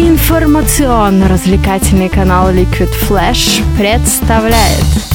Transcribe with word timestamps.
Информационно-развлекательный 0.00 2.08
канал 2.08 2.50
Liquid 2.50 2.88
Flash 3.06 3.62
представляет 3.76 5.09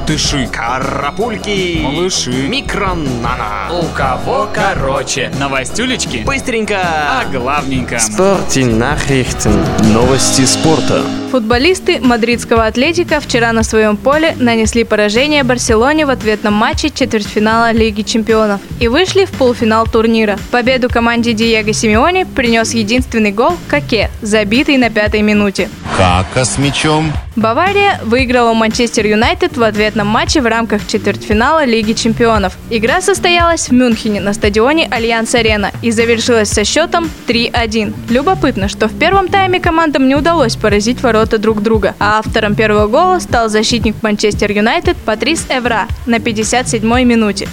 Коротыши, 0.00 0.48
Карапульки, 0.50 1.80
малыши, 1.82 2.30
микронана. 2.48 3.68
у 3.70 3.84
кого 3.94 4.48
короче, 4.52 5.30
новостюлечки, 5.38 6.18
Быстренько. 6.24 6.78
а 6.82 7.24
главненько. 7.30 7.98
Спорте 7.98 8.62
Nachrichten. 8.62 9.62
Новости 9.92 10.46
спорта. 10.46 11.02
Футболисты 11.30 12.00
мадридского 12.00 12.66
«Атлетика» 12.66 13.20
вчера 13.20 13.52
на 13.52 13.62
своем 13.62 13.96
поле 13.96 14.34
нанесли 14.40 14.82
поражение 14.84 15.44
Барселоне 15.44 16.06
в 16.06 16.10
ответном 16.10 16.54
матче 16.54 16.90
четвертьфинала 16.90 17.70
Лиги 17.70 18.02
чемпионов 18.02 18.60
и 18.80 18.88
вышли 18.88 19.26
в 19.26 19.30
полуфинал 19.30 19.86
турнира. 19.86 20.38
Победу 20.50 20.88
команде 20.88 21.32
Диего 21.34 21.72
Симеоне 21.72 22.26
принес 22.26 22.74
единственный 22.74 23.30
гол 23.32 23.56
Каке, 23.68 24.10
забитый 24.22 24.76
на 24.76 24.90
пятой 24.90 25.22
минуте. 25.22 25.68
Кака 25.96 26.44
с 26.44 26.58
мячом. 26.58 27.12
Бавария 27.36 28.00
выиграла 28.02 28.54
Манчестер 28.54 29.06
Юнайтед 29.06 29.56
в 29.56 29.62
ответном 29.62 30.08
матче 30.08 30.40
в 30.40 30.46
рамках 30.46 30.86
четвертьфинала 30.86 31.64
Лиги 31.64 31.92
чемпионов. 31.92 32.56
Игра 32.70 33.00
состоялась 33.00 33.68
в 33.68 33.72
Мюнхене 33.72 34.20
на 34.20 34.32
стадионе 34.32 34.88
Альянс 34.90 35.34
Арена 35.36 35.70
и 35.80 35.92
завершилась 35.92 36.50
со 36.50 36.64
счетом 36.64 37.08
3-1. 37.28 37.94
Любопытно, 38.10 38.68
что 38.68 38.88
в 38.88 38.98
первом 38.98 39.28
тайме 39.28 39.60
командам 39.60 40.08
не 40.08 40.16
удалось 40.16 40.56
поразить 40.56 41.02
ворота 41.02 41.38
друг 41.38 41.62
друга, 41.62 41.94
а 42.00 42.18
автором 42.18 42.56
первого 42.56 42.88
гола 42.88 43.20
стал 43.20 43.48
защитник 43.48 43.94
Манчестер 44.02 44.50
Юнайтед 44.50 44.96
Патрис 44.96 45.46
Эвра 45.48 45.86
на 46.06 46.16
57-й 46.16 47.04
минуте. 47.04 47.48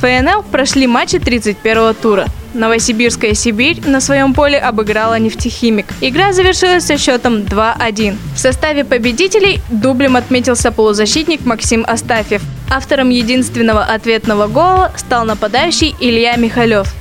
ФНЛ 0.00 0.44
прошли 0.44 0.86
матчи 0.86 1.18
31 1.18 1.94
тура. 1.94 2.26
Новосибирская 2.54 3.34
Сибирь 3.34 3.80
на 3.86 4.00
своем 4.00 4.34
поле 4.34 4.58
обыграла 4.58 5.18
нефтехимик. 5.18 5.86
Игра 6.00 6.32
завершилась 6.32 6.84
со 6.84 6.98
счетом 6.98 7.38
2-1. 7.42 8.16
В 8.34 8.38
составе 8.38 8.84
победителей 8.84 9.60
дублем 9.70 10.16
отметился 10.16 10.72
полузащитник 10.72 11.44
Максим 11.44 11.84
Астафьев. 11.86 12.42
Автором 12.70 13.10
единственного 13.10 13.82
ответного 13.84 14.46
гола 14.46 14.92
стал 14.96 15.24
нападающий 15.24 15.94
Илья 16.00 16.36
Михалев. 16.36 16.94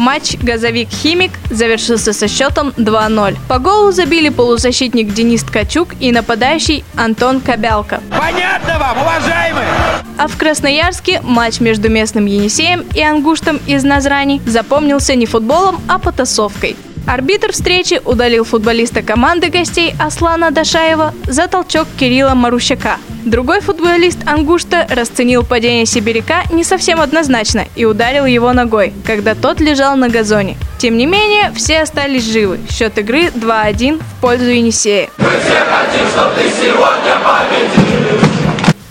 Матч 0.00 0.36
«Газовик-Химик» 0.36 1.32
завершился 1.50 2.14
со 2.14 2.26
счетом 2.26 2.72
2-0. 2.78 3.36
По 3.50 3.58
голу 3.58 3.92
забили 3.92 4.30
полузащитник 4.30 5.12
Денис 5.12 5.42
Ткачук 5.42 5.90
и 6.00 6.10
нападающий 6.10 6.84
Антон 6.96 7.42
Кобялка. 7.42 8.00
Понятно 8.08 8.78
вам, 8.78 8.96
уважаемые? 8.96 9.68
А 10.16 10.26
в 10.26 10.38
Красноярске 10.38 11.20
матч 11.22 11.60
между 11.60 11.90
местным 11.90 12.24
Енисеем 12.24 12.86
и 12.94 13.02
Ангуштом 13.02 13.60
из 13.66 13.84
Назрани 13.84 14.40
запомнился 14.46 15.14
не 15.16 15.26
футболом, 15.26 15.78
а 15.86 15.98
потасовкой. 15.98 16.76
Арбитр 17.06 17.52
встречи 17.52 18.00
удалил 18.04 18.44
футболиста 18.44 19.02
команды 19.02 19.48
гостей 19.48 19.94
Аслана 19.98 20.50
Дашаева 20.50 21.14
за 21.26 21.48
толчок 21.48 21.88
Кирилла 21.98 22.34
Марущака. 22.34 22.98
Другой 23.24 23.60
футболист 23.60 24.18
Ангушта 24.26 24.86
расценил 24.88 25.44
падение 25.44 25.84
сибиряка 25.86 26.44
не 26.50 26.64
совсем 26.64 27.00
однозначно 27.00 27.66
и 27.76 27.84
ударил 27.84 28.24
его 28.24 28.52
ногой, 28.52 28.92
когда 29.04 29.34
тот 29.34 29.60
лежал 29.60 29.96
на 29.96 30.08
газоне. 30.08 30.56
Тем 30.78 30.96
не 30.96 31.04
менее, 31.06 31.52
все 31.54 31.80
остались 31.80 32.24
живы. 32.24 32.58
Счет 32.70 32.96
игры 32.98 33.26
2-1 33.26 34.00
в 34.00 34.20
пользу 34.20 34.46
Енисея. 34.46 35.10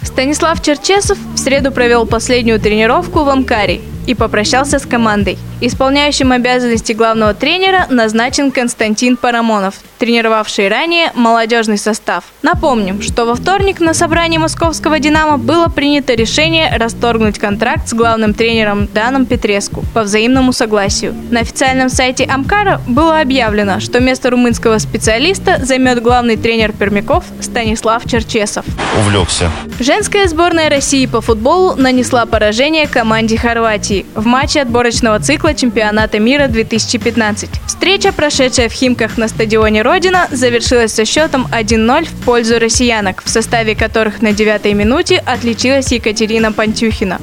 Станислав 0.04 0.62
Черчесов 0.62 1.18
в 1.34 1.38
среду 1.38 1.72
провел 1.72 2.06
последнюю 2.06 2.60
тренировку 2.60 3.24
в 3.24 3.30
Амкаре 3.30 3.82
и 4.06 4.14
попрощался 4.14 4.78
с 4.78 4.86
командой. 4.86 5.38
Исполняющим 5.62 6.32
обязанности 6.32 6.94
главного 6.94 7.34
тренера 7.34 7.86
назначен 7.90 8.50
Константин 8.50 9.18
Парамонов, 9.18 9.76
тренировавший 9.98 10.70
ранее 10.70 11.12
молодежный 11.16 11.78
состав. 11.78 12.24
Напомним, 12.42 13.02
что 13.02 13.26
во 13.26 13.36
вторник 13.36 13.82
на 13.82 13.94
собрании 13.94 14.38
московского 14.38 15.00
«Динамо» 15.00 15.38
было 15.38 15.68
принято 15.68 16.14
решение 16.14 16.74
расторгнуть 16.78 17.40
контракт 17.40 17.90
с 17.90 17.94
главным 17.94 18.34
тренером 18.34 18.88
Даном 18.94 19.26
Петреску 19.26 19.84
по 19.94 20.04
взаимному 20.04 20.54
согласию. 20.54 21.14
На 21.30 21.42
официальном 21.42 21.90
сайте 21.90 22.24
Амкара 22.24 22.80
было 22.88 23.20
объявлено, 23.20 23.82
что 23.82 24.00
место 24.00 24.30
румынского 24.30 24.78
специалиста 24.78 25.60
займет 25.66 26.02
главный 26.02 26.38
тренер 26.38 26.72
пермяков 26.72 27.26
Станислав 27.42 28.04
Черчесов. 28.10 28.66
Увлекся. 28.98 29.52
Женская 29.82 30.30
сборная 30.30 30.70
России 30.70 31.06
по 31.06 31.20
футболу 31.20 31.76
нанесла 31.76 32.26
поражение 32.26 32.88
команде 32.88 33.38
Хорватии 33.38 34.06
в 34.16 34.26
матче 34.26 34.62
отборочного 34.62 35.20
цикла 35.20 35.49
чемпионата 35.54 36.20
мира 36.20 36.48
2015. 36.48 37.50
Встреча, 37.68 38.12
прошедшая 38.12 38.70
в 38.70 38.74
Химках 38.74 39.18
на 39.18 39.28
стадионе 39.28 39.82
Родина, 39.82 40.28
завершилась 40.32 40.94
со 40.94 41.06
счетом 41.06 41.48
1-0 41.52 42.06
в 42.06 42.26
пользу 42.26 42.60
россиянок, 42.60 43.24
в 43.24 43.30
составе 43.30 43.76
которых 43.76 44.22
на 44.22 44.32
девятой 44.32 44.74
минуте 44.74 45.18
отличилась 45.26 45.92
Екатерина 45.92 46.52
Пантюхина. 46.52 47.20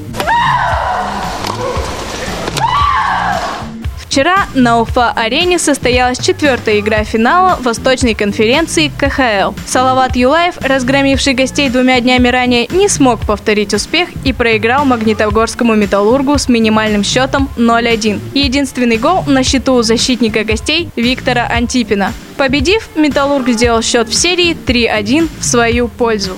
Вчера 4.17 4.47
на 4.55 4.81
Уфа-арене 4.81 5.59
состоялась 5.59 6.19
четвертая 6.19 6.81
игра 6.81 7.05
финала 7.05 7.59
Восточной 7.61 8.15
конференции 8.15 8.91
КХЛ. 8.99 9.53
Салават 9.67 10.17
Юлаев, 10.17 10.57
разгромивший 10.63 11.35
гостей 11.35 11.69
двумя 11.69 12.01
днями 12.01 12.29
ранее, 12.29 12.67
не 12.69 12.89
смог 12.89 13.21
повторить 13.27 13.75
успех 13.75 14.09
и 14.25 14.33
проиграл 14.33 14.87
Магнитогорскому 14.87 15.75
«Металлургу» 15.75 16.39
с 16.39 16.49
минимальным 16.49 17.05
счетом 17.05 17.51
0-1. 17.59 18.19
Единственный 18.33 18.97
гол 18.97 19.23
на 19.27 19.45
счету 19.45 19.75
у 19.75 19.83
защитника 19.83 20.45
гостей 20.45 20.89
Виктора 20.97 21.47
Антипина. 21.49 22.15
Победив, 22.39 22.89
«Металлург» 22.97 23.47
сделал 23.51 23.83
счет 23.83 24.09
в 24.09 24.15
серии 24.15 24.57
3-1 24.67 25.29
в 25.41 25.45
свою 25.45 25.89
пользу. 25.89 26.33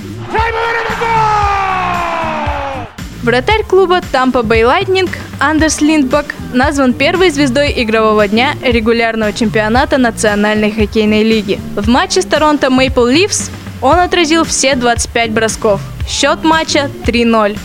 Вратарь 3.22 3.62
клуба 3.62 4.00
Tampa 4.12 4.42
Bay 4.42 4.62
Lightning 4.62 5.08
Андерс 5.40 5.80
Линдбак 5.80 6.34
назван 6.52 6.92
первой 6.92 7.30
звездой 7.30 7.72
игрового 7.76 8.26
дня 8.26 8.54
регулярного 8.62 9.32
чемпионата 9.32 9.96
Национальной 9.96 10.72
хоккейной 10.72 11.22
лиги. 11.22 11.60
В 11.76 11.88
матче 11.88 12.22
с 12.22 12.24
Торонто 12.24 12.66
Maple 12.68 13.14
Leafs 13.14 13.50
он 13.80 14.00
отразил 14.00 14.44
все 14.44 14.74
25 14.74 15.30
бросков. 15.30 15.80
Счет 16.08 16.42
матча 16.42 16.90
3-0. 17.06 17.56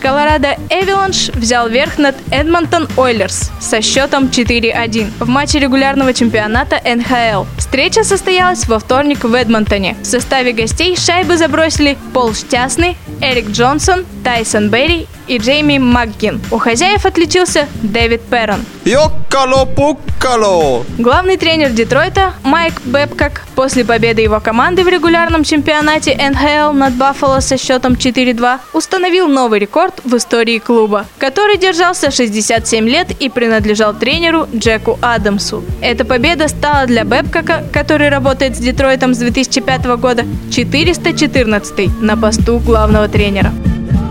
Колорадо 0.00 0.56
Эвиланш 0.70 1.28
взял 1.34 1.68
верх 1.68 1.98
над 1.98 2.14
Эдмонтон 2.30 2.88
Ойлерс 2.96 3.50
со 3.60 3.82
счетом 3.82 4.26
4-1 4.26 5.10
в 5.18 5.28
матче 5.28 5.58
регулярного 5.58 6.14
чемпионата 6.14 6.80
НХЛ. 6.82 7.44
Встреча 7.58 8.04
состоялась 8.04 8.66
во 8.66 8.78
вторник 8.78 9.24
в 9.24 9.34
Эдмонтоне. 9.34 9.96
В 10.00 10.06
составе 10.06 10.52
гостей 10.52 10.96
шайбы 10.96 11.36
забросили 11.36 11.98
Пол 12.14 12.32
Штясный, 12.32 12.96
Эрик 13.20 13.50
Джонсон, 13.50 14.06
Тайсон 14.22 14.68
Берри 14.68 15.06
и 15.30 15.38
Джейми 15.38 15.78
МакГин. 15.78 16.40
У 16.50 16.58
хозяев 16.58 17.06
отличился 17.06 17.68
Дэвид 17.82 18.20
Перрон. 18.22 18.64
Йоккало-пуккало. 18.84 20.84
Главный 20.98 21.36
тренер 21.36 21.70
Детройта 21.70 22.34
Майк 22.42 22.82
Бэбкок 22.84 23.42
после 23.54 23.84
победы 23.84 24.22
его 24.22 24.40
команды 24.40 24.82
в 24.82 24.88
регулярном 24.88 25.44
чемпионате 25.44 26.16
НХЛ 26.16 26.72
над 26.72 26.94
Баффало 26.94 27.40
со 27.40 27.56
счетом 27.56 27.92
4-2 27.92 28.58
установил 28.72 29.28
новый 29.28 29.60
рекорд 29.60 30.00
в 30.04 30.16
истории 30.16 30.58
клуба, 30.58 31.06
который 31.18 31.58
держался 31.58 32.10
67 32.10 32.88
лет 32.88 33.10
и 33.20 33.28
принадлежал 33.28 33.94
тренеру 33.94 34.48
Джеку 34.52 34.98
Адамсу. 35.00 35.62
Эта 35.80 36.04
победа 36.04 36.48
стала 36.48 36.86
для 36.86 37.04
Бэбкока, 37.04 37.64
который 37.72 38.08
работает 38.08 38.56
с 38.56 38.58
Детройтом 38.58 39.14
с 39.14 39.18
2005 39.18 39.84
года, 39.98 40.24
414 40.50 42.00
на 42.00 42.16
посту 42.16 42.58
главного 42.58 43.08
тренера. 43.08 43.52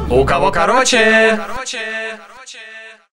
У 0.09 0.25
кого 0.25 0.52
короче? 0.52 1.38
короче. 1.38 2.09